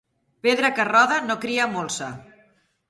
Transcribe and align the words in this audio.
Pedra 0.43 0.73
que 0.79 0.85
roda 0.95 1.17
no 1.27 1.35
cria 1.45 1.71
molsa 1.77 2.09